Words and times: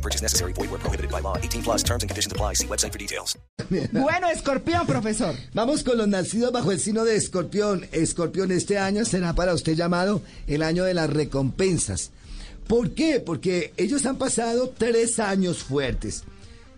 No 0.00 0.02
purchase 0.02 0.22
necessary. 0.22 0.54
Void 0.54 0.70
where 0.70 0.80
prohibited 0.80 1.10
by 1.10 1.20
law. 1.20 1.36
18 1.36 1.62
plus 1.62 1.82
terms 1.82 2.02
and 2.02 2.10
conditions 2.10 2.32
apply. 2.32 2.54
See 2.54 2.66
website 2.66 2.92
for 2.92 2.98
details. 2.98 3.36
Bueno, 3.92 4.28
escorpión, 4.30 4.86
profesor. 4.86 5.34
Vamos 5.52 5.84
con 5.84 5.98
los 5.98 6.08
nacidos 6.08 6.52
bajo 6.52 6.72
el 6.72 6.80
signo 6.80 7.04
de 7.04 7.16
escorpión. 7.16 7.86
Escorpión, 7.92 8.50
este 8.50 8.78
año 8.78 9.04
será 9.04 9.34
para 9.34 9.52
usted 9.52 9.74
llamado 9.74 10.22
el 10.46 10.62
año 10.62 10.84
de 10.84 10.94
las 10.94 11.10
recompensas. 11.10 12.12
¿Por 12.66 12.94
qué? 12.94 13.20
Porque 13.20 13.74
ellos 13.76 14.06
han 14.06 14.16
pasado 14.16 14.72
tres 14.76 15.18
años 15.18 15.62
fuertes. 15.62 16.24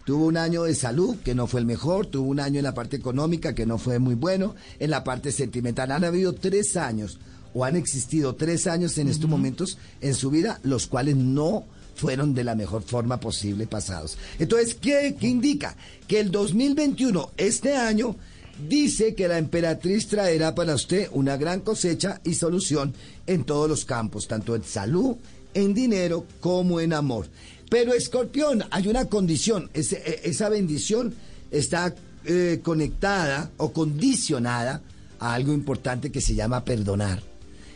Tuvo 0.05 0.27
un 0.27 0.37
año 0.37 0.65
de 0.65 0.75
salud 0.75 1.17
que 1.25 1.35
no 1.35 1.47
fue 1.47 1.61
el 1.61 1.67
mejor, 1.67 2.07
tuvo 2.07 2.29
un 2.29 2.41
año 2.41 2.59
en 2.59 2.65
la 2.65 2.75
parte 2.75 2.97
económica 2.97 3.55
que 3.55 3.67
no 3.67 3.79
fue 3.79 4.01
muy 4.01 4.17
bueno, 4.17 4.57
en 4.81 4.91
la 4.91 5.05
parte 5.05 5.31
sentimental. 5.31 5.93
Han 5.93 6.05
habido 6.05 6.33
tres 6.33 6.77
años 6.77 7.21
o 7.55 7.65
han 7.65 7.77
existido 7.77 8.35
tres 8.35 8.67
años 8.67 8.99
en 8.99 9.09
estos 9.09 9.31
momentos 9.31 9.79
en 10.01 10.15
su 10.15 10.31
vida, 10.31 10.59
los 10.65 10.89
cuales 10.89 11.17
no 11.17 11.67
fueron 11.95 12.35
de 12.35 12.45
la 12.45 12.55
mejor 12.55 12.83
forma 12.83 13.21
posible 13.21 13.67
pasados. 13.67 14.19
Entonces, 14.39 14.75
¿qué, 14.75 15.17
qué 15.19 15.29
indica? 15.29 15.77
Que 16.09 16.21
el 16.21 16.31
2021, 16.31 17.33
este 17.37 17.77
año, 17.77 18.17
dice 18.69 19.15
que 19.15 19.29
la 19.29 19.39
emperatriz 19.39 20.09
traerá 20.09 20.55
para 20.55 20.75
usted 20.75 21.09
una 21.13 21.37
gran 21.37 21.61
cosecha 21.61 22.21
y 22.25 22.35
solución 22.35 22.95
en 23.27 23.45
todos 23.45 23.69
los 23.69 23.85
campos, 23.85 24.29
tanto 24.29 24.55
en 24.55 24.65
salud, 24.65 25.17
en 25.55 25.75
dinero 25.75 26.27
como 26.41 26.81
en 26.81 26.93
amor. 26.93 27.29
Pero 27.69 27.95
escorpión, 27.95 28.65
hay 28.71 28.89
una 28.89 29.07
condición, 29.07 29.71
e- 29.75 30.21
esa 30.25 30.49
bendición 30.49 31.15
está 31.51 31.95
eh, 32.25 32.61
conectada 32.63 33.51
o 33.57 33.73
condicionada 33.73 34.83
a 35.19 35.35
algo 35.35 35.53
importante 35.53 36.13
que 36.13 36.21
se 36.21 36.35
llama 36.35 36.65
perdonar. 36.65 37.32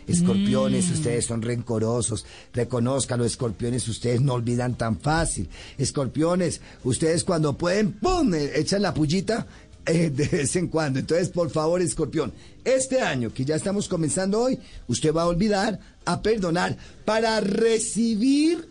Escorpiones, 0.07 0.91
ustedes 0.91 1.27
son 1.27 1.43
rencorosos, 1.43 2.25
reconozcan 2.53 3.19
los 3.19 3.33
escorpiones, 3.33 3.89
ustedes 3.89 4.21
no 4.21 4.35
olvidan 4.35 4.77
tan 4.77 4.99
fácil. 4.99 5.49
Escorpiones, 5.79 6.61
ustedes 6.85 7.25
cuando 7.25 7.57
pueden, 7.59 7.93
¡pum!, 7.93 8.33
eh, 8.35 8.53
echan 8.55 8.83
la 8.83 8.95
pullita 8.95 9.47
eh, 9.85 10.11
de 10.11 10.27
vez 10.29 10.55
en 10.57 10.69
cuando. 10.69 10.99
Entonces, 10.99 11.29
por 11.29 11.51
favor, 11.51 11.83
escorpión, 11.83 12.33
este 12.65 13.01
año 13.01 13.33
que 13.33 13.45
ya 13.45 13.57
estamos 13.57 13.89
comenzando 13.89 14.41
hoy, 14.41 14.59
usted 14.89 15.13
va 15.13 15.23
a 15.23 15.29
olvidar 15.29 15.79
a 16.05 16.23
perdonar 16.23 16.77
para 17.05 17.41
recibir 17.41 18.69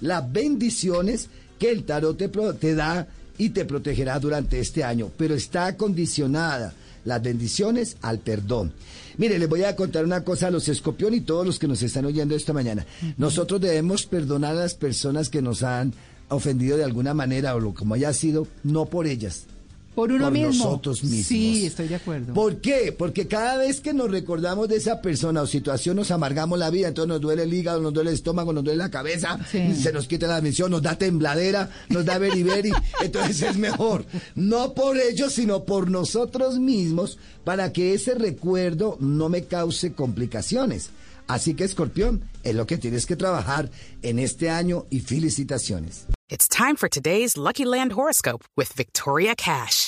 las 0.00 0.30
bendiciones 0.30 1.28
que 1.58 1.70
el 1.70 1.84
tarot 1.84 2.16
te, 2.16 2.28
te 2.28 2.74
da 2.74 3.08
y 3.36 3.50
te 3.50 3.64
protegerá 3.64 4.18
durante 4.18 4.60
este 4.60 4.84
año, 4.84 5.10
pero 5.16 5.34
está 5.34 5.76
condicionada 5.76 6.74
las 7.08 7.22
bendiciones 7.22 7.96
al 8.02 8.20
perdón. 8.20 8.72
Mire, 9.16 9.38
les 9.38 9.48
voy 9.48 9.64
a 9.64 9.74
contar 9.74 10.04
una 10.04 10.22
cosa 10.22 10.46
a 10.46 10.50
los 10.50 10.68
escorpión 10.68 11.14
y 11.14 11.22
todos 11.22 11.44
los 11.44 11.58
que 11.58 11.66
nos 11.66 11.82
están 11.82 12.04
oyendo 12.04 12.36
esta 12.36 12.52
mañana. 12.52 12.86
Nosotros 13.16 13.60
debemos 13.60 14.06
perdonar 14.06 14.52
a 14.52 14.60
las 14.60 14.74
personas 14.74 15.28
que 15.28 15.42
nos 15.42 15.62
han 15.64 15.92
ofendido 16.28 16.76
de 16.76 16.84
alguna 16.84 17.14
manera 17.14 17.56
o 17.56 17.60
lo 17.60 17.74
como 17.74 17.94
haya 17.94 18.12
sido, 18.12 18.46
no 18.62 18.86
por 18.86 19.06
ellas, 19.06 19.46
Por 19.98 20.12
uno 20.12 20.26
por 20.26 20.32
mismo. 20.32 20.64
nosotros 20.64 21.02
mismos. 21.02 21.26
Sí, 21.26 21.66
estoy 21.66 21.88
de 21.88 21.96
acuerdo. 21.96 22.32
¿Por 22.32 22.60
qué? 22.60 22.94
Porque 22.96 23.26
cada 23.26 23.56
vez 23.56 23.80
que 23.80 23.92
nos 23.92 24.08
recordamos 24.08 24.68
de 24.68 24.76
esa 24.76 25.02
persona 25.02 25.42
o 25.42 25.46
situación 25.48 25.96
nos 25.96 26.12
amargamos 26.12 26.56
la 26.56 26.70
vida, 26.70 26.86
entonces 26.86 27.08
nos 27.08 27.20
duele 27.20 27.42
el 27.42 27.52
hígado, 27.52 27.80
nos 27.80 27.92
duele 27.92 28.10
el 28.10 28.14
estómago, 28.14 28.52
nos 28.52 28.62
duele 28.62 28.78
la 28.78 28.92
cabeza, 28.92 29.40
Sí. 29.50 29.74
se 29.74 29.92
nos 29.92 30.06
quita 30.06 30.28
la 30.28 30.40
misión, 30.40 30.70
nos 30.70 30.82
da 30.82 30.96
tembladera, 30.96 31.68
nos 31.88 32.04
da 32.04 32.16
beriberi, 32.18 32.70
entonces 33.02 33.42
es 33.42 33.56
mejor, 33.56 34.04
no 34.36 34.72
por 34.72 34.96
ellos, 34.98 35.32
sino 35.32 35.64
por 35.64 35.90
nosotros 35.90 36.60
mismos, 36.60 37.18
para 37.42 37.72
que 37.72 37.92
ese 37.94 38.14
recuerdo 38.14 38.98
no 39.00 39.28
me 39.28 39.46
cause 39.46 39.92
complicaciones. 39.94 40.90
Así 41.26 41.54
que, 41.54 41.64
Escorpión, 41.64 42.22
es 42.44 42.54
lo 42.54 42.66
que 42.68 42.78
tienes 42.78 43.04
que 43.04 43.16
trabajar 43.16 43.68
en 44.02 44.20
este 44.20 44.48
año 44.48 44.86
y 44.90 45.00
felicitaciones. 45.00 46.06
It's 46.30 46.46
time 46.46 46.76
for 46.76 46.88
today's 46.88 47.36
Lucky 47.36 47.64
Land 47.64 47.92
horoscope 47.92 48.44
with 48.56 48.68
Victoria 48.76 49.34
Cash. 49.34 49.87